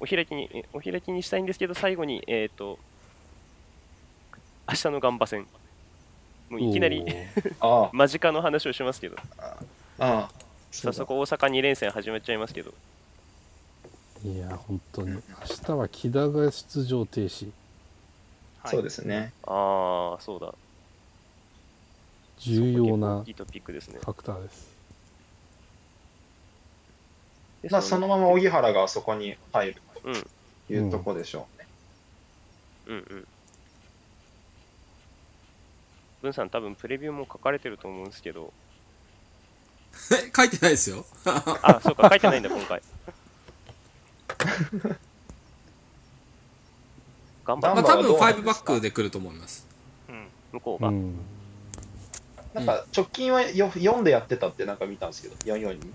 [0.00, 2.78] お開きに、えお開きにしたいんですけど、最後に、えっ、と、
[4.68, 5.46] 明日のガンバ戦。
[6.50, 7.04] もういきなり
[7.60, 9.56] あ間近の話をしますけど、あ、
[9.98, 10.30] あ。
[10.30, 10.30] あ。
[10.70, 12.72] 早速大阪2連戦始まっちゃいますけど、
[14.24, 15.10] いや本当に。
[15.10, 15.22] 明
[15.64, 17.50] 日は木田が出場停止。
[18.66, 19.32] そうですね。
[19.44, 20.54] ああ、そうだ。
[22.38, 23.98] 重要な結構大きいトピックですね。
[24.00, 24.76] ファクターです。
[27.62, 29.82] でまあ、そのまま荻原がそこに入る。
[29.87, 31.68] うん、というとこでしょうね。
[32.86, 33.28] うん、うん。
[36.22, 38.52] 文さん、多分プレビューも書かれてると思うんですけど、
[40.12, 41.04] え 書いてないですよ。
[41.24, 42.82] あ、そうか、書いてないんだ、今回。
[47.44, 48.72] 頑張っまあ、多分ガンバはどうなん5ですか？
[48.72, 49.66] バックで来ると思います。
[50.52, 50.88] 向こうが。
[50.88, 51.14] うん
[52.54, 55.92] なんか、直近はよ4でやってたってなんか見たんですけど、4-4に。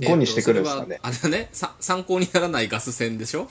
[0.00, 0.98] 5にしてくるんですかね。
[1.02, 3.48] あれだね、さ参考にならないガス戦でしょ？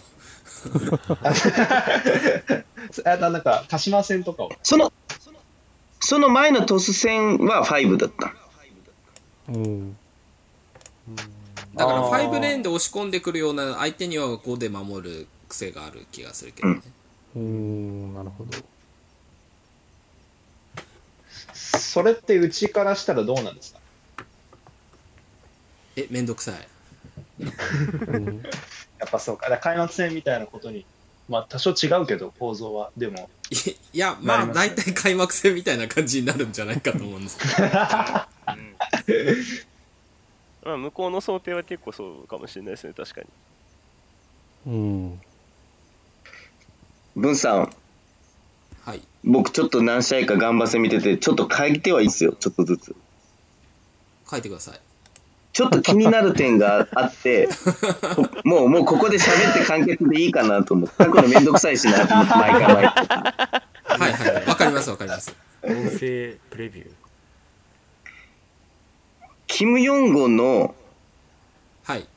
[3.05, 4.51] あなんか、鹿島戦とかを。
[4.63, 4.91] その、
[5.99, 8.33] その前のトス戦は5だった。
[9.49, 9.97] うん。
[11.75, 16.81] だからあー5レーンで押し込んでくるような相手には5で守る癖がある気がするけどね。
[17.35, 18.13] うん。
[18.13, 18.57] なるほど。
[21.53, 23.79] それってうちからしたらどうなんですか？
[25.95, 26.55] え、めんどくさい。
[27.39, 28.43] う ん
[28.99, 29.49] やっぱそうか。
[29.49, 30.85] だから開幕戦みたいなことに、
[31.27, 32.91] まあ多少違うけど、構造は。
[32.95, 33.55] でも、い
[33.93, 37.51] いや、まあ、なりますね大体開幕戦みたいな感じになるんじゃないかと思うんですけど。
[40.63, 43.27] まあ、向こうの想定は結構そうかもしれないですね、確かに。
[44.67, 45.21] うん
[47.15, 47.75] 文さん、
[48.83, 49.01] はい。
[49.23, 52.95] 僕ちょっと何試合か頑張せ見てて、ちょっと書いてはいいっすよ、ちょっとずつ。
[54.29, 54.79] 書いてください。
[55.53, 57.49] ちょっと気になる点があって、
[58.15, 62.83] こ もう、もうここで喋って完結でいいかなと思って、書くのめんどくさいしなと思って、 毎回毎回。
[63.99, 64.45] はいはい。
[64.45, 65.35] わかりますわかります。
[65.63, 66.89] 音声プレビュー
[69.47, 70.73] キム・ヨンゴンの
[71.83, 72.07] はい。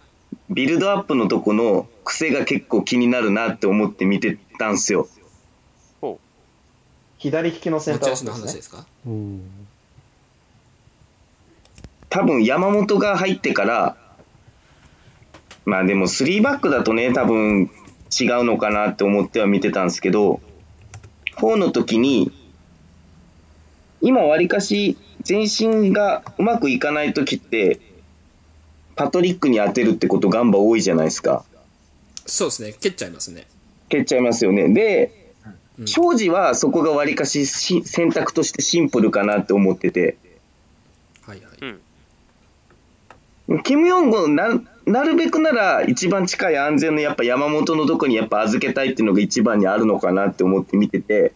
[0.51, 5.09] ビルドアップのとこの癖が結構気になるなって思って見てたんすよ。
[7.19, 8.79] 左利きのセン持ち足のターバックですね。
[8.79, 8.87] 話ですか？
[9.07, 9.64] うん
[12.15, 13.97] 多分山本が入ってから、
[15.65, 17.65] まあでも3バックだとね、多分
[18.09, 20.41] 違うのかなって思っては見てたんですけど、
[21.39, 22.31] 4の時に、
[24.01, 27.81] 今わりかし全身がうまくいかない時って、
[28.95, 31.45] パトリックに当てるってことガンバ多いじゃないですか。
[32.27, 32.75] そうですね。
[32.75, 33.49] 蹴っちゃいますね。
[33.89, 34.73] 蹴っちゃいますよね。
[34.73, 35.33] で、
[35.79, 40.17] うん庄司はそこがわりかしし選択としてシンプルかなって思ってて、
[41.23, 41.84] はいはい。
[43.49, 43.63] うん。
[43.63, 51.33] キム・ヨンゴンな、なるべくなら一番近い安全のやっぱ山本のとこにやっぱ預けたいっていうのが一番にあるのかなって思って見てて、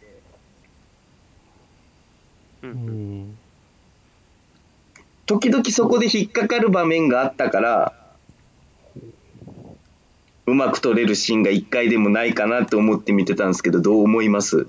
[2.63, 2.67] う。
[2.67, 3.39] うんん
[5.27, 7.93] 時々そこで引っかかる場面があったから、
[10.47, 14.67] うまく取れるシーンが一回でもないかなって思って見てたんですけど、どう思います？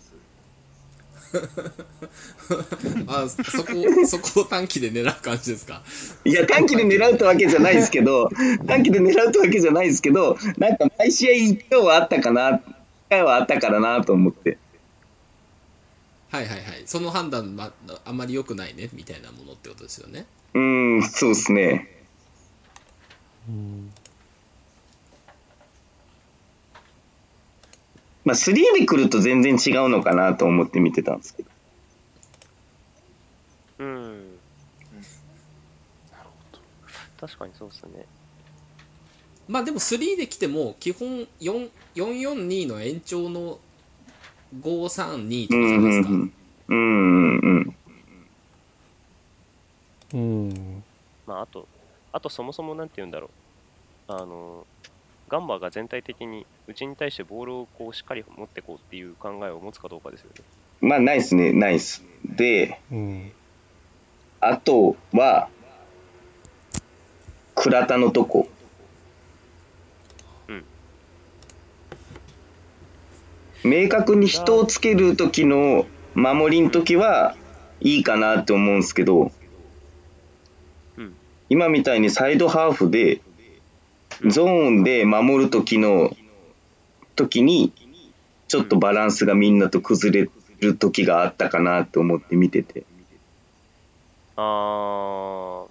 [3.07, 3.73] あ、そこ、
[4.07, 5.83] そこを短期で狙う感じですか？
[6.25, 8.29] いや、短期で狙うってわけじゃないですけど、
[8.67, 12.61] 短期で狙うってわけじゃないですけど、なんか毎試合一回はあったかな、一
[13.09, 14.57] 回はあったからなと思って。
[16.31, 16.83] はいはいはい。
[16.85, 17.71] その判断、ま、
[18.05, 20.25] あんまり良くないね、みたいなものってことですよね。
[20.53, 21.87] うーん、そうですね。
[23.47, 23.91] うん
[28.29, 31.49] まあ、3で来ると全然違うのかなと思って見てたんですけど。
[33.79, 34.39] うん。
[37.19, 38.05] 確かにそうですね。
[39.47, 43.57] まあでも3で来ても、基本4 442の延長の
[44.61, 46.09] 532とかじゃうん、うん、ないですか。
[46.11, 46.33] うん。
[46.67, 47.75] うん、うん。
[50.13, 50.83] うん
[51.25, 51.67] まあ、あと、
[52.11, 53.31] あとそもそもなんて言うんだろ
[54.07, 54.13] う。
[54.13, 54.67] あの、
[55.29, 60.43] ガンバが全体的にうちに対してボールをこうしっかり持ってこうっていう考えを持つかどうかですよね。
[60.81, 62.03] まあ、ないですね、ないっす。
[62.25, 63.31] で、うん
[64.41, 65.49] あとは、
[67.55, 68.47] 倉田のとこ。
[70.47, 70.63] うん
[73.65, 75.85] 明確に人をつける時の
[76.15, 77.35] 守りの時は
[77.81, 79.31] いいかなって思うんですけど、
[80.97, 81.13] うん
[81.49, 83.19] 今みたいにサイドハーフで、
[84.25, 86.15] ゾーンで守る時の
[87.15, 87.71] 時に、
[88.47, 90.29] ちょっとバランスがみんなと崩れ
[90.59, 92.83] る時があったかなって思って見てて。
[94.35, 95.69] あー。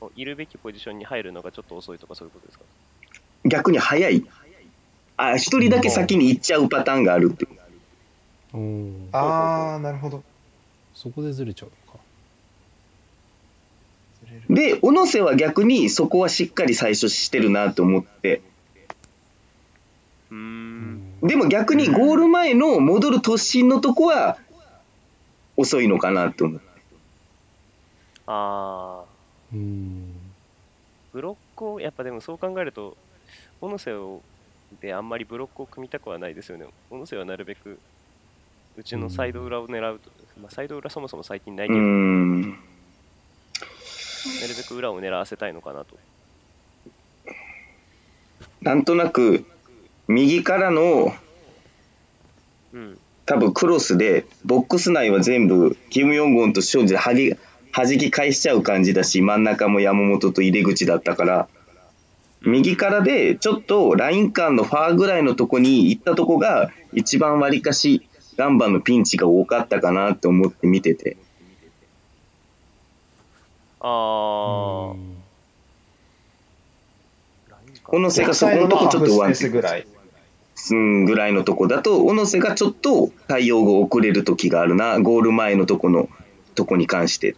[0.00, 2.64] おいるべきポジションに入るのがちょっと遅いとかそういうことですか？
[3.44, 4.24] 逆に早い。
[5.16, 7.48] あ、一人だけ先に行っちゃうパターンがあるって。
[9.12, 10.22] ああ、なるほど。
[10.94, 11.70] そこでずれちゃう
[14.48, 18.42] で、小野瀬は逆にそこはしっかり最初してるなと思って、
[20.30, 21.20] うーん。
[21.22, 24.38] でも逆にゴール前の戻る突進のとこは
[25.56, 26.66] 遅いのかなと思って。
[28.26, 29.04] ああ
[29.52, 30.12] うん。
[31.12, 32.96] ブロックをやっぱでもそう考えると
[33.60, 34.20] 小野瀬を
[34.80, 36.66] であんまりブロックを組みたくはないですよね。
[36.90, 37.78] 小野瀬はなるべく
[38.76, 40.10] うちのサイド裏を狙うと、
[40.40, 42.58] まあ、サイド裏そもそも最近ないうけーど、ん。
[44.40, 45.96] なるべく裏を狙わせたいのかなと。
[48.62, 49.44] なんとなく、
[50.08, 51.14] 右からの
[52.72, 52.98] うん。
[53.24, 57.34] 多分クロスで、ボックス内は全部、キム・ヨンゴンと庄司ではぎ
[57.72, 61.48] 弾き返しちゃう感じだし、真ん中も山本と入れ口だったから、
[62.42, 71.16] 右からで、ちょっとライン間のファーぐらいのとこに行ったとこが、一番わりかし、ガンバのピンチが多かったかなって思って見てて。
[73.88, 74.94] あ
[77.84, 79.86] 小野瀬が逆そこのとこちょっとーフスペーワンスぐらい。
[80.70, 86.08] うんぐらいのとこだと、小野瀬がちょっと対応が遅れる時があるな、ゴール前のとこの
[86.54, 87.36] とこに関して。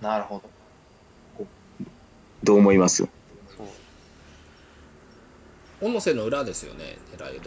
[0.00, 0.42] なるほ
[1.38, 1.46] ど。
[2.42, 3.06] どう思います？
[5.80, 6.96] 小野瀬の裏ですよね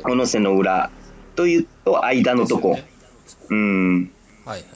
[0.04, 0.92] 小野瀬の裏
[1.36, 2.76] というと間のとこ。
[2.76, 2.84] で
[3.26, 4.12] すよねうん。
[4.50, 4.70] はいはい。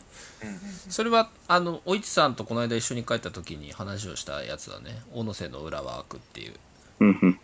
[0.90, 5.02] それはあのお市さんとこの間一緒に帰った時に話をしたやつだね。
[5.12, 6.54] 小野瀬の裏は開くっていう。
[7.00, 7.40] うんうん。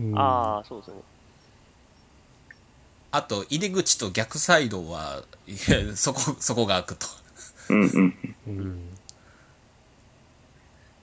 [0.00, 0.18] うん。
[0.18, 0.96] ああそうですね
[3.10, 7.06] あと入り口と逆サイドはいやそこ そこが開くと。
[7.68, 8.34] うんうん。
[8.46, 8.98] うん。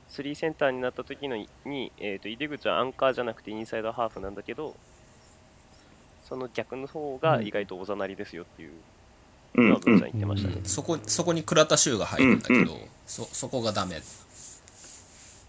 [0.09, 4.75] 3センターになった時のに、えー、と入り口はアンカーじゃなくてインサイドハーフなんだけど
[6.23, 8.71] その逆の方が意外とおざなりですよっていう。
[8.71, 8.94] うん
[9.61, 10.11] のは文ちゃんうん。
[10.11, 14.01] 言ってましたね、そこそこに倉田修が入るんだけど、うんそそこがダメ。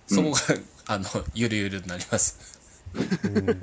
[0.09, 0.39] そこが、
[0.95, 2.59] あのゆるゆるになります。
[2.95, 2.99] う
[3.29, 3.61] ん。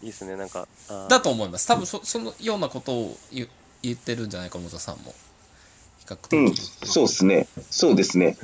[0.00, 0.68] いいですねなんか
[1.08, 1.66] だと思います。
[1.66, 3.48] 多分そそのようなことを言
[3.82, 5.14] 言ってるんじゃないか元さんも。
[5.98, 6.54] 比較的、うん、
[6.86, 7.48] そうですね。
[7.70, 8.36] そうですね。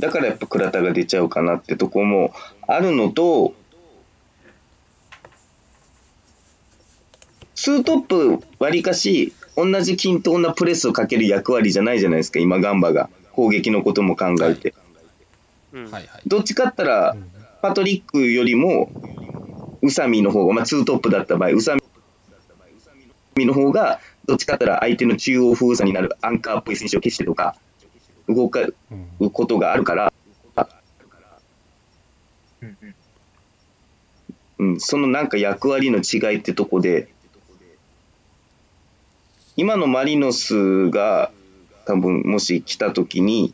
[0.00, 2.32] だからやっぱ倉田が出ちゃうかなってとこも
[2.66, 3.54] あるのと、
[7.60, 13.10] ツートップわりかし同じ均等なプレスをかける役割じゃないじゃないですか、今ガンバが。
[13.32, 14.74] 攻撃のことも考えて。
[15.72, 17.16] うんはいはいどっちかって言ったら、
[17.60, 18.92] パトリックよりも、
[19.82, 21.76] 宇佐美の方が、まあ、ツートップだった場合、宇佐
[23.34, 27.56] 美の方が、どっちかって言ったら相手の中央封鎖になるアンカーっぽい選手を消してとか、
[28.28, 28.60] 動か
[29.18, 30.12] うことがあるから、
[32.62, 32.76] うん
[34.58, 37.08] うんうん、そのなんか役割の違いってとこで、
[39.58, 41.32] 今のマリノスが
[41.84, 43.52] 多分もし来た時に、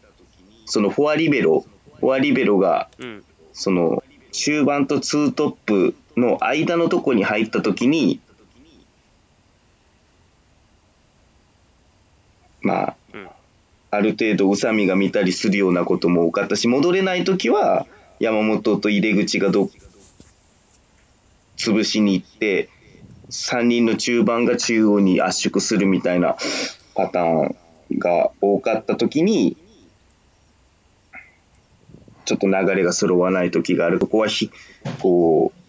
[0.66, 1.64] そのフォアリベロ、
[1.98, 2.90] フォアリベロが
[3.54, 8.20] その中盤とツートップの間のとこに入った時に、
[12.61, 12.96] まあ、
[13.90, 17.87] ある程度宇佐美が見たりするようなことも多かったし、戻れない時は
[18.20, 19.70] 山本と入れ口がど
[21.56, 22.68] 潰しに行って、
[23.31, 26.37] 3人の中盤が中央に圧縮するみたいな
[26.95, 27.57] パターン
[27.99, 29.57] が多かった時に、
[32.25, 33.99] ちょっと流れが揃わない時がある。
[33.99, 34.50] ここはひ、
[35.00, 35.61] こう、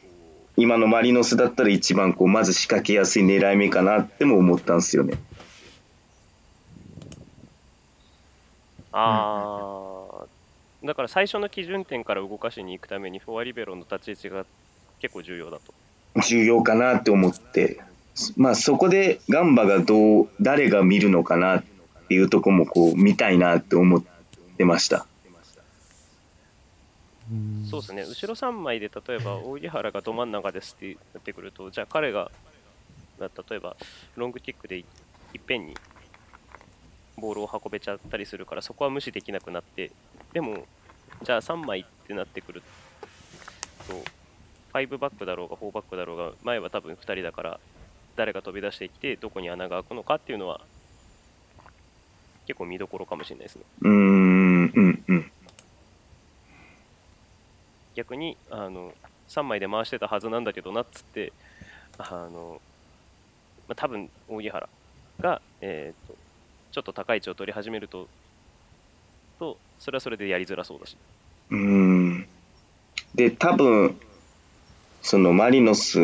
[0.58, 5.16] 今のマリノスだったら一番こう、まず仕掛けやすい狙い目かなっても思ったんですよね。
[8.94, 10.26] ああ、
[10.86, 14.46] だから最初の基準点から動かしに行くためにフォアリベロの立ち位置が
[15.02, 15.74] 結構重要だと。
[16.22, 17.80] 重要かなって思って、
[18.38, 21.64] まあそこでガンバがどう、誰が見るのかなっ
[22.08, 24.04] ていうとこもこう見たいなって思っ
[24.58, 25.06] てました。
[27.32, 27.68] うん。
[27.70, 32.32] そうですね、後ろ3枚で例えば大木原がど真ん中ですってなってくると、じゃあ彼が、
[33.20, 33.76] が例えば
[34.16, 34.86] ロングキックでい
[35.34, 35.76] いっぺんに
[37.18, 39.92] ボールを運べちゃったりするから、そこは無視できなくなって、
[40.34, 40.66] でも、
[41.24, 42.62] じゃあ3枚ってなってくる
[43.88, 43.94] と、
[44.80, 47.60] 5バックだろうが4バックだろうが、前は多分2人だから、
[48.16, 50.62] 誰が飛び出してきて、どこに穴が開くのかっていうのは、
[52.48, 53.64] 結構見どころかもしれないですね。
[53.82, 55.32] うーん、うん、うん。
[57.96, 58.94] 逆にあの
[59.30, 61.32] 3枚で回してたはずなんだけどなっつって
[61.98, 62.60] あの
[63.70, 64.68] まあ、多分扇原
[65.22, 66.16] が、えー、と
[66.74, 68.10] ちょっと高い位置を取り始めると
[69.40, 70.98] とそれはそれでやりづらそうだし
[71.52, 72.28] うーん。
[73.14, 73.98] で、多分、
[75.06, 76.00] そのマリノス、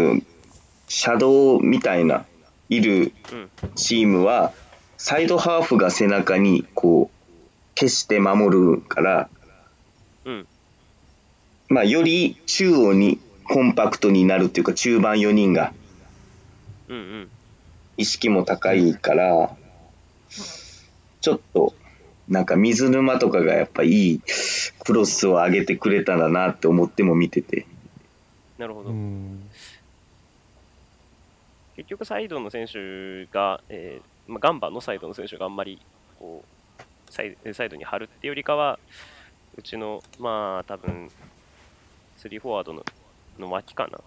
[0.87, 2.27] シャドウみたいな、
[2.69, 3.49] いるうん。
[3.73, 4.53] チームは、
[4.99, 9.29] サイドハーフが背中に、こう、消して守るから、
[10.25, 10.47] うん。
[11.67, 15.73] まあ、より中央にコンパクトになるっていうか、中盤4人が
[16.87, 17.29] うんうん。
[17.97, 19.49] 意識も高いから、
[21.21, 21.73] ちょっと、
[22.29, 24.21] なんか水沼とかがやっぱいい
[24.85, 27.65] クロスを上げてくれたらなって思っても見てて。
[28.61, 29.49] なるほど、うん。
[31.75, 35.81] 結局サイドの選手が、えーまあ、ガンバのサイドの選手があんまり
[36.19, 36.43] こ
[36.79, 38.77] うサイサイドに張るっていうよりかは
[39.57, 41.09] うちのまあ多分
[42.19, 42.85] 3フォワードの
[43.39, 43.99] の脇かな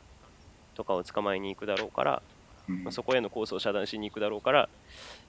[0.77, 2.23] とかを捕まえに行くだろうから、
[2.69, 4.69] まあ、そこへのコースを遮断しに行くだろうから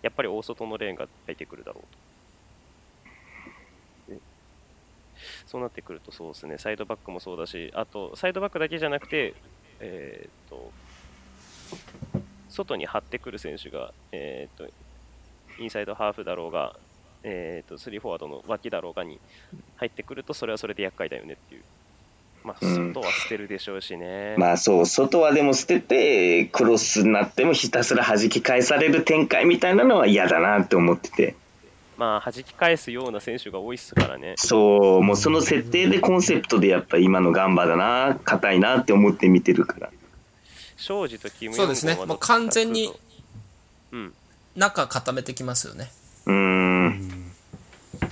[0.04, 1.82] やっぱり大外のレーンが入ってくるだろ
[4.08, 4.20] うとで
[5.46, 6.58] そうなってくるとそうですね。
[6.58, 9.34] サイドバックもそうだしあとサイドバックだけじゃなくて
[9.80, 10.72] えーっと
[12.56, 14.68] 外に張ってくる選手が、えー、と
[15.60, 16.76] インサイドハーフだろうが、
[17.24, 19.20] えー、と3フォワードの脇だろうがに
[19.76, 21.64] 入ってくるとそれはそれで厄介だよねっていう、
[22.44, 22.94] まあ、うん。
[22.94, 31.36] 外は捨てるでしょうしね、まあそう、外はでも捨てて、クロスになってもひたすら弾き返される展開みたいなのは嫌だなって思ってて。
[31.98, 39.90] まあ弾き返すような選手が多いっすからね、そう、もうその設定でコンセプトでやっぱ今のガンバだな、硬いなって思って見てるから。
[40.78, 41.94] 庄司とキム・そうですね。
[41.94, 42.92] ヨンゴンはもう完全に
[44.56, 45.92] 中固めてきますよね。
[46.26, 47.32] うーん、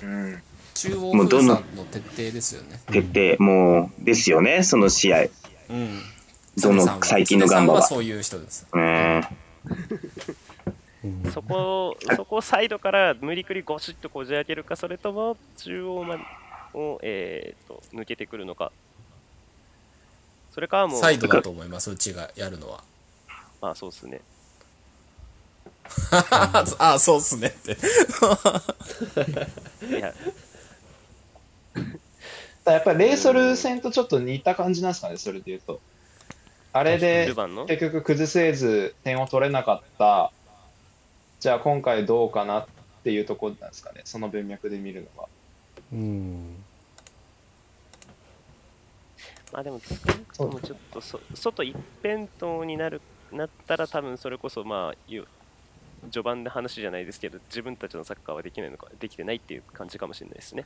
[0.02, 0.42] うん。
[0.74, 2.80] 中央もうどの封鎖の徹底ですよね。
[2.88, 5.24] 徹底、もう、ですよね、その試合。
[5.70, 6.02] うん。
[6.58, 7.80] どの最近のガンバは。
[7.82, 8.68] はそういう人です。
[8.72, 8.82] うん。
[8.82, 9.24] うん
[11.34, 16.24] そこをそこをサイドから無理くりゴシッとこじ開けるか、それとも中央まで
[16.74, 18.72] を、えー、と抜けてくるのか、
[20.52, 22.84] それかはもう、サイドだと思いますうちがやるのは。
[23.62, 24.22] まあそうですね。
[26.12, 27.78] ああそうっすねって。
[29.90, 30.14] いや、
[32.72, 35.82] やっぱりレイソル戦とちょっと似た感じなんですかね、それで言うと。
[36.72, 37.34] あれで
[37.68, 40.32] 結局崩せず点を取れなかった、
[41.44, 42.66] じゃあ今回どうかなっ
[43.04, 45.28] ていうところなんですかね、その文脈で見るのは。
[45.92, 46.56] うん
[49.52, 53.02] まあでも、少なくともちょっとそ外一辺倒になる
[53.34, 55.28] なったら、多分それこそ、まあ、いう
[56.04, 60.66] 序盤で話じゃないですけど、自分たちのサッカーはできないのか、できてないっていう感じかもしれないですね。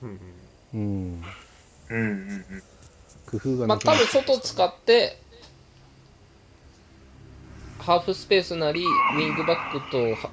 [0.00, 0.20] うん
[0.72, 1.24] うん
[1.90, 2.62] うんうんうん。
[3.26, 5.20] 工夫がまあ多分外使って
[7.84, 10.30] ハーフスペースなりウィングバックとは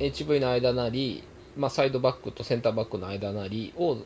[0.00, 1.22] HV の間なり、
[1.56, 3.98] まあ、サイドバックとセンターバックの間なりを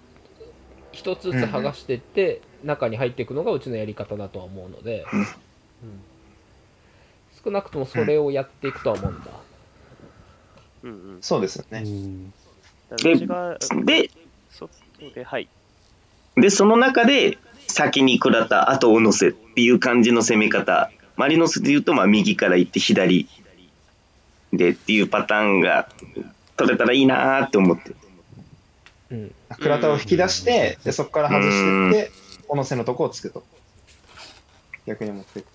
[0.93, 5.07] 一つずつ剥がしていって、中に入っていくのがうちのやり方だとは思うので、
[7.43, 9.31] 少なくともそれをやっていくとは思うんだ、
[10.83, 11.19] うんうん。
[11.23, 11.83] そうですよね。
[11.85, 12.33] うん
[12.91, 14.11] だからうちがで、
[14.51, 14.71] 外
[15.15, 15.49] で、はい。
[16.37, 20.91] で、その中で、先に倉田、あと小野瀬っていう感じの攻め方。
[21.17, 23.29] マリノスで言うと、まあ、右から行って左
[24.53, 25.89] でっていうパターンが
[26.57, 27.95] 取れたらいいなーって思って。
[29.11, 32.13] うん、倉田を引き出して、でそこから外していって、
[32.49, 33.45] 小野瀬のとこをつくと。
[34.87, 35.47] 逆に持っていく。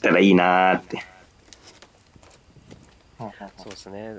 [0.00, 1.04] たらいいなーって。
[3.18, 4.14] そうですね。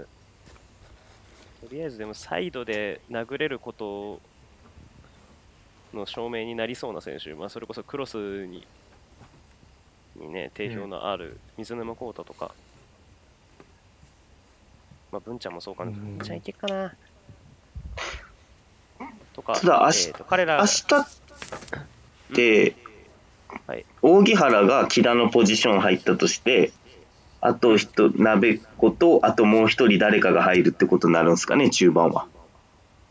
[1.62, 4.20] とりあえずでもサイドで殴れること
[5.94, 8.66] の証明になりそうな選手、まあ、それこそクロスに
[10.20, 12.54] にね、定評のある水沼宏太とか、
[15.12, 15.92] まあ、文ちゃんもそうかな。
[15.92, 16.94] うん文ちゃんいけっかな。
[19.34, 22.76] とか、ただ明日えーと彼ら明日って、
[23.66, 26.72] はい扇原が木田のポジション入ったとして、
[27.42, 32.28] あと一人、鍋っ子と、あともう一人誰かが入るってことになるんですかね、中盤は。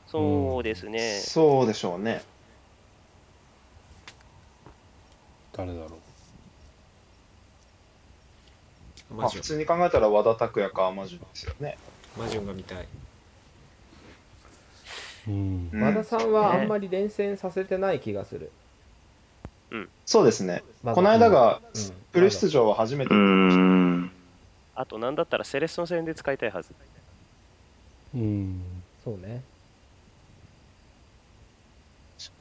[0.06, 1.18] そうですね。
[1.20, 2.22] そうでしょうね。
[5.52, 5.98] 誰だろまあ、
[9.14, 11.78] マジョン普通に考えたら和田拓也かアマジュンですよね。
[12.16, 12.86] マジョンが見たい。
[15.28, 18.50] ううんうん和田さんはあんまり連戦させてない気がする、
[20.08, 20.62] そうですね。
[20.82, 23.20] まだこの間がうんフル出場は初めてうー。
[23.20, 24.10] ん。
[24.74, 26.74] あと、なんだったらセレッソ戦で使いたいはず。
[28.14, 28.62] うん
[29.04, 29.42] そうね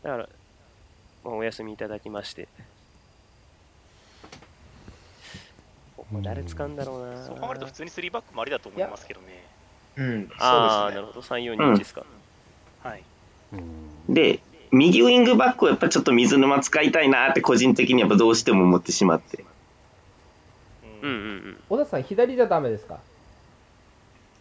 [0.01, 0.29] だから、
[1.25, 2.47] まあ、お休みいただきまして、
[6.11, 7.25] こ誰使うんだろうな。
[7.25, 9.43] そう考えると普通に3バックもありだと思いますけどね。
[9.97, 11.01] うん、ああ、そうですね。
[11.01, 11.21] なるほど。
[11.21, 12.05] 3、4、2、1ですか。
[12.83, 13.03] はい。
[13.53, 14.39] うんで、
[14.71, 19.43] 右ウィングバックをやっぱちょっと水沼使いたいなって個人的にやっぱどうしても思ってしまって。
[21.01, 21.19] うんうんう
[21.51, 21.57] ん。
[21.69, 22.99] 小田さん左じゃダメですか？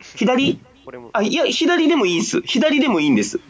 [0.00, 0.61] 左？
[0.85, 2.42] これも、あ、いや、左でもいいです。
[2.42, 3.40] 左でもいいんです。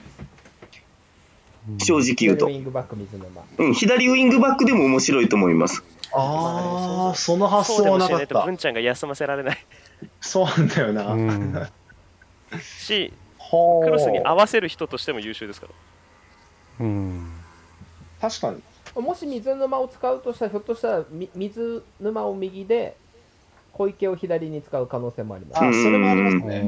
[1.78, 2.58] 正直言うと左ウ。
[2.58, 5.82] ィングバック水沼うん、左ウィングバックでも面白いと思います。
[6.12, 8.62] ああ、その発想はなかっもしないと、文た。
[8.62, 9.66] ちゃんが休ませられない
[10.20, 11.12] そうなんだよな。
[11.12, 11.68] うん
[12.60, 15.72] し、ほクロスに合わせる人としても優秀ですから。
[16.80, 17.32] うん
[18.20, 18.62] 確かに。
[19.02, 22.96] もし水沼を使うとしたらひょっとしたらみ水沼を右で
[23.72, 26.60] 小池を左に使う可能性もありますあ、それもありますうね。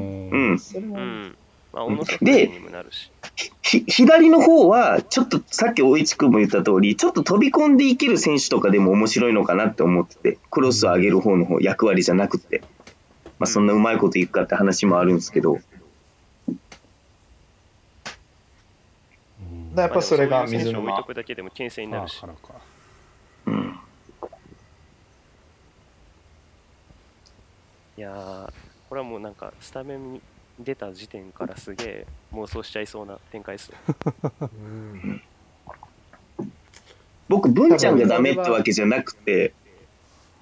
[0.51, 1.37] んそれもありうん。
[1.71, 3.11] まあ、小野瀬でにもなるし。
[3.61, 12.61] ひ左の方は、ちょっとさっき大市君も言った通り、ちょっと飛び込んでいける選手とかでも面白いのかなって思ってて、クロスを上げる方の方、役割じゃなくて。
[13.39, 15.59] まあそんなうまいこといくかって話もあるんですけど、
[19.75, 21.03] やっぱそれが水まあでもそういう選手を置い沼と。
[21.05, 22.21] くだけでも牽制になるし
[23.45, 23.79] うん。
[27.97, 28.53] いやー、
[28.89, 30.21] これはもうなんか、スタメンに
[30.59, 33.75] 出た時点からすげえ妄想しちゃいそうな展開ですよ。
[34.41, 35.21] うん
[37.29, 39.53] 僕、文ちゃんがダメってわけじゃなくて、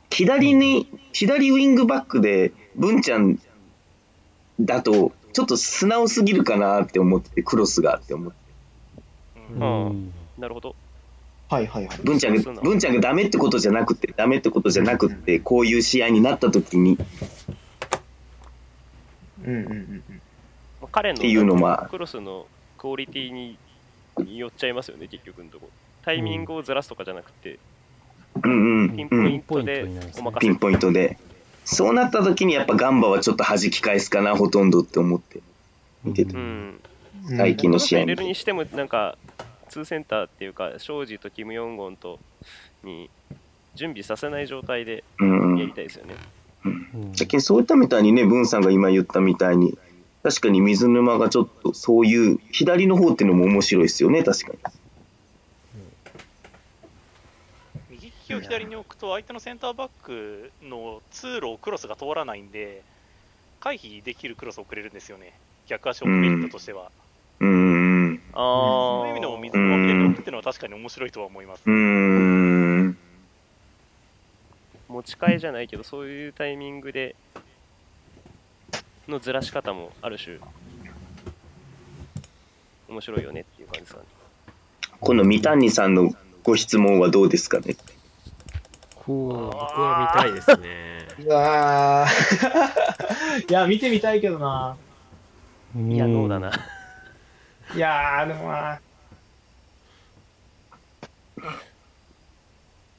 [0.10, 3.40] 左に、左ウィングバックで、文ちゃん
[4.60, 8.38] だと、ちょっと素直すぎるかなって思ってて、クロスがって思って。
[9.56, 10.76] うんうんなるほど。
[11.50, 11.98] はいはいはい。
[12.04, 16.98] 文ちゃんが、文ちゃんがダメってことじゃなくて、ダメってことじゃなくて、こういう試合になった時に、
[19.48, 19.76] うんうんうん
[20.10, 20.22] うん。
[20.82, 22.46] まあ彼のっていうのはクロスの
[22.78, 23.58] クオリティに
[24.38, 25.72] よっちゃいますよね、結局のところ。
[26.04, 27.60] タイミングをずらすとかじゃなくて、
[28.44, 30.56] うんうん、ピンポイントでうんピンポイントになりますねお任せピン。
[30.58, 31.18] ポイントで。
[31.66, 35.42] そうなった時にやっぱガンバはちょっと弾き返すかな、ほとんどって思って
[36.04, 36.34] 見てて。
[36.34, 36.80] うん。
[37.36, 39.18] 最近の試合入れ見てるにしても、なんか、
[39.68, 42.20] ツーセンターっていうか、庄司とキム・ヨンゴンと
[42.84, 43.10] に
[43.76, 45.04] 準備させない状態で。
[45.20, 46.14] やりたいですよね。
[46.14, 46.37] うん
[47.14, 48.62] じゃけそういったみたいにね、文さん。
[48.62, 49.78] が今言ったみたいに、
[50.24, 54.58] 確かに水沼がちょっとそういう左の方っていうのも面白いですよね、確かに。
[57.92, 62.52] 右利きを左に置くと、相手のセンターバックの通路をクロスが通らないん。
[62.52, 62.84] で、
[63.60, 64.94] 回避できるクロスをくれるん。
[64.94, 65.34] ですよね。
[65.68, 66.92] 逆足をメリットとしては。
[67.40, 68.22] うん。
[68.34, 71.72] あそういう意味でも水沼を左に置くっていうのは確かに面白いとは思いますう。
[71.72, 72.47] ん。
[74.88, 77.16] 持ち替えじゃないけど、そういうタイミングで
[79.08, 80.38] のずらし方もある種、
[82.90, 84.06] 面白いよねっていう感じですかね。
[85.00, 86.12] この三谷さんの
[86.44, 87.76] ご質問はどうですかね？
[88.96, 91.08] こ僕は見たいですね。
[91.26, 94.76] うわー いや、見てみたいけどな。
[95.76, 96.52] ういや、ノーだな。
[97.76, 98.80] いやー、でもな。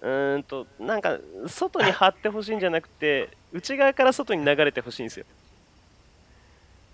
[0.00, 5.26] うーんと、なんか、外に張ってほしいんじゃなくて、内側から外に流れてほしいんですよ。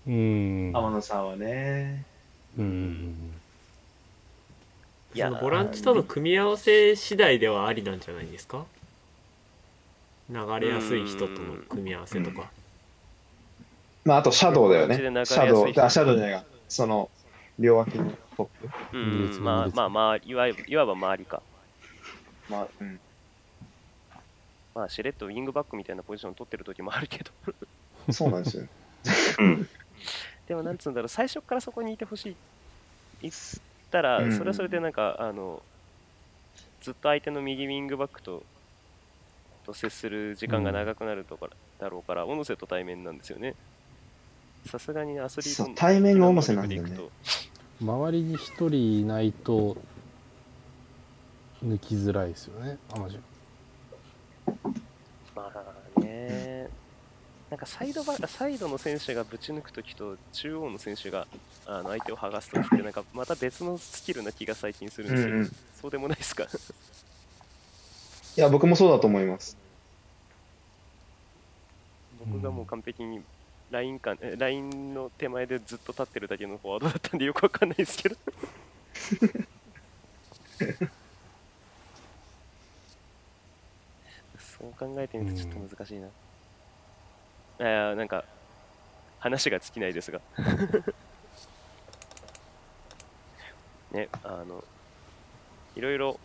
[0.07, 2.03] うん天野さんはね。
[2.57, 3.31] うん
[5.13, 8.65] いやそのボランチとの組み合わせ次第ではありなんじゃないですか？
[10.29, 12.51] 流れやすい人との組み合わせとか。
[14.03, 14.95] まあ、あとシャドウだよね。
[14.97, 16.43] シャドウ、あ、シャドウじゃないか。
[16.67, 17.09] その、
[17.57, 18.97] 両脇のトップ。
[18.97, 21.41] うん、まあまあまあ、いわゆるいわば周りか。
[22.49, 22.99] まあ、うん。
[24.73, 27.31] まあ、しれっとウィングバックみたいなポジション取ってる時もあるけど。
[28.11, 28.67] そうなんですよ。
[29.39, 29.69] うん。
[30.47, 32.35] でも、なんつうんだろう、最初からそこにいてほしい。
[33.21, 33.33] 言っ
[33.89, 35.63] たらうん、それはそれでなんか、あの、
[36.81, 38.43] ずっと相手の右ウィングバックと、
[39.65, 43.55] と接する時間が長くなるとか、だろうから、小野瀬と対面なんですよね。
[44.65, 47.11] さすがにアスリートそう対面が小野瀬なんだよねでいくと
[47.81, 49.77] 周りに一人いないと
[51.65, 53.19] 抜きづらいですよねアマジ
[55.35, 56.69] まあね、
[57.49, 61.27] なんかサイドバサイドの選手がぶち抜くときと中央の選手が
[61.65, 65.29] あの相手を剥がすときってなんかまた別のスキルな気が最近するんですよ。
[65.29, 65.45] うんうん。
[65.45, 65.49] い
[65.81, 66.47] そうでもないですか？
[68.35, 69.57] や、僕もそうだと思います。
[72.19, 73.21] 僕がもう完璧に
[73.71, 78.15] ライン間えラインの手前でずっと立ってるだけのフォワードだったんでよくわかんないですけど。
[84.77, 86.07] そう考えてみるとちょっと難しいな。
[87.59, 88.25] あーなんか
[89.19, 90.19] 話が尽きないですが。
[93.91, 94.63] ね、あの、
[95.75, 96.19] いろいろ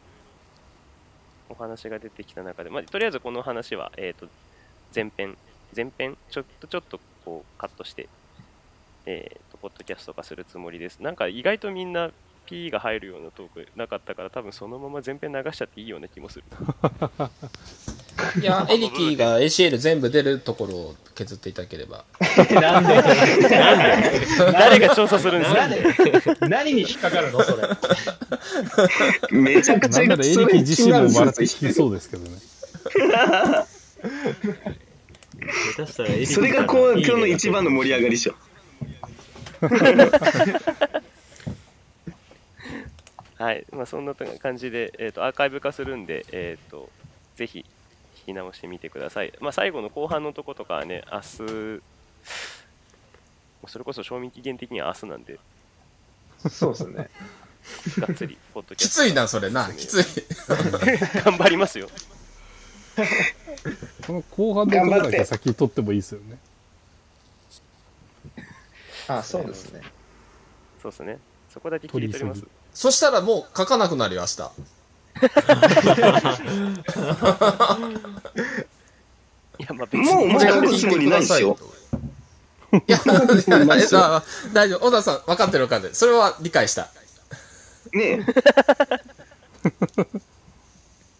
[1.48, 4.26] お話が出てきた中で、まあ、とりあえずこの話は、えー、と
[4.94, 5.36] 前編
[5.74, 8.08] 前編ちょっとちょっとこうカットして
[9.06, 12.10] えー、とポッドキャスト化するつもりですなんか意外とみんな
[12.46, 16.44] P が入るようなトークなかったから多分そのまま前編流しちゃっていいような気もする
[18.38, 22.04] いや、エリキーが ACL 全部出るところを削っていただければ。
[22.60, 23.02] なんで？
[24.52, 25.66] 誰が調査するんですか？
[25.66, 25.82] なんで？
[26.48, 27.68] 何に引っかかるのそれ？
[29.40, 32.38] めちゃくちゃなんならエリキ自身も笑って聞きそうですけどね。
[35.76, 38.34] 下手したらエリそれがこう今日の一番の盛り上がりでしょ。
[43.38, 46.90] はい、まあ、そんな感じで、えー、とアーカイブ化するんで、えー、と
[47.36, 47.64] ぜひ聞
[48.32, 49.32] き直してみてください。
[49.40, 51.82] まあ、最後の後半のとことかはね、明日、
[53.68, 55.38] それこそ賞味期限的には明日なんで、
[56.48, 57.10] そうですね。
[57.98, 59.68] がっつり、ポッドキャスきついな、それな。
[59.74, 60.04] きつい。
[60.46, 60.56] ト
[61.30, 61.88] 頑張りますよ。
[64.06, 66.38] この後半のところだけ先に取ってもいいですよね。
[69.08, 69.82] あ、そうですね。
[70.80, 71.18] そうですね。
[71.52, 72.44] そこだけ切り取ります。
[72.72, 74.50] そしたらもう書かなくなるよ、明日。
[79.60, 80.14] いや、まあ別に。
[80.14, 81.58] もうもう書くつもりないですよ。
[82.72, 83.26] いや、大
[84.68, 84.86] 丈夫。
[84.86, 85.94] 小田さん、分かってる分かってる。
[85.94, 86.88] それは理解した。
[87.92, 88.24] ねえ。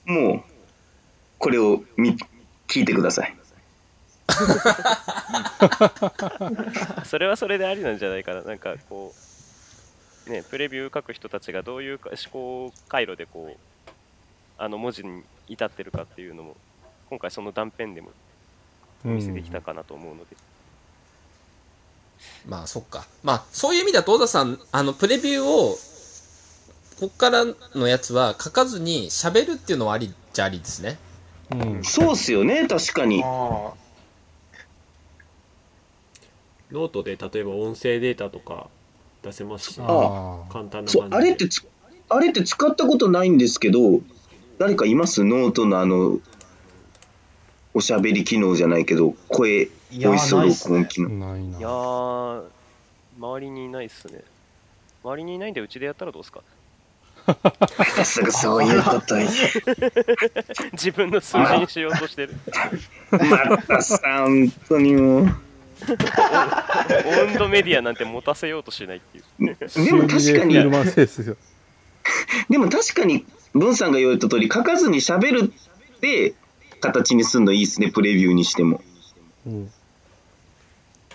[0.11, 0.43] もう、
[1.39, 2.17] これを見
[2.69, 3.37] 聞いてください。
[7.05, 8.43] それはそれでありなんじゃないかな。
[8.43, 9.13] なんかこ
[10.29, 12.19] う、ね、プレビュー書く人たちがどういうか思
[12.71, 13.61] 考回路でこう、
[14.63, 16.55] あの文字に至ってるかっていうのも、
[17.09, 18.11] 今回その断片でも
[19.07, 20.37] お見せできたかなと思うので。
[22.47, 23.07] まあ、そっか。
[23.23, 25.79] まあ、そういう意味だと、小田さん、あの、プレビューを、
[27.01, 30.99] こっからのやつは書かずに喋るっていうのはありっちゃありですね。
[31.51, 31.83] うん。
[31.83, 33.23] そうっすよね、確かに。
[33.25, 33.73] あ
[36.71, 38.69] ノートで例えば音声データとか
[39.23, 40.53] 出せますし、ああ。
[40.53, 41.67] 簡単な感じでれってつ、
[42.11, 44.01] あれって使ったことないんですけど、
[44.61, 45.25] 誰かいます？
[45.25, 46.19] ノートのあの、
[47.73, 49.71] おしゃべり機能じゃないけど、声、
[50.05, 51.09] ボイス録音機能。
[51.09, 51.59] ないな。
[51.59, 52.43] いやー、
[53.19, 54.21] 周りにいないっすね。
[55.03, 56.43] 周りにいないんで、うちでやったらどうですか？
[58.05, 59.29] すぐそういうこと言う。
[60.73, 62.35] 自分の数字にしようとしてる。
[63.13, 65.25] またさ、本当にもう。
[65.25, 65.31] 温
[67.39, 69.25] 度メディアなんて持たせようとしないっていう。
[69.57, 70.53] でも確かに。
[72.51, 75.53] でも確かに、文さんが言われた通り、書かずに喋る
[75.97, 76.35] って、
[76.81, 78.81] 形にするのいいですね、プレビューにしても。
[79.47, 79.71] うん。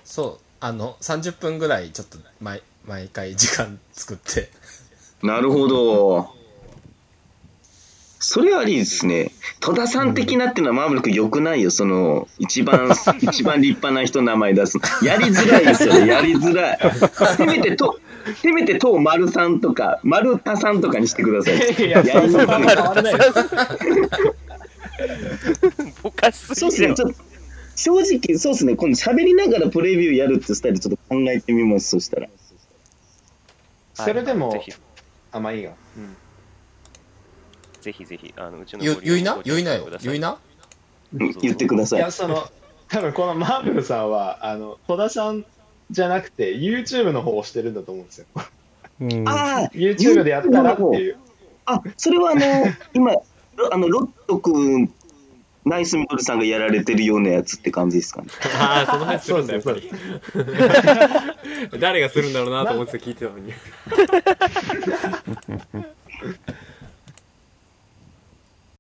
[0.04, 0.46] そう。
[0.60, 4.50] あの、30分ぐらい、ちょっと、毎、毎回時間作って。
[5.24, 6.36] なるほど。
[8.20, 9.32] それありですね。
[9.60, 11.70] 戸田さん的なっていうのはマーブル君良くないよ。
[11.70, 12.90] その、一番、
[13.22, 14.80] 一番立派な人の名前出す。
[15.04, 16.08] やりづらいですよね。
[16.08, 16.80] やりづらい。
[17.38, 18.00] せめてと、
[18.42, 21.56] せめてと丸さんとか、丸田さんとかにしてください。
[21.56, 23.14] いや、いそこは変わらない。
[26.02, 26.96] ぼかしすそうですね。
[26.96, 27.18] ちょっと、
[27.76, 28.76] 正直、そうですね。
[28.76, 31.90] 今度喋りながらプレビューやるってスタイルちょっと考えてみます。
[31.90, 32.28] そしたら。
[33.94, 34.74] それでもぜひ、
[35.32, 35.76] あ、まあいいよ。
[35.98, 36.16] うん。
[37.82, 39.36] ぜひぜひ、あのうちのゆ、ゆいな？
[39.36, 40.38] ごゆいなよゆいな？
[41.14, 42.12] うん言ってくださいいや、。
[42.12, 42.50] その、
[42.88, 45.46] 多分このマーブルさんは、あの、戸田さん
[45.92, 48.26] じゃなくて、YouTube の方をしてるんだと思うんですよ。
[49.02, 49.28] うん。
[49.28, 51.18] ああ、YouTube でやったらっていう。
[51.66, 52.42] あ、それはあの、
[52.94, 53.14] 今、
[53.56, 54.92] ロあの、ロット君、
[55.66, 58.28] ナイスミドルさんがやられてるようなやつって感じですかね。
[58.60, 59.92] ああその話するんだやっぱそうり
[61.80, 63.52] 誰がするんだろうなと思って聞いてたのに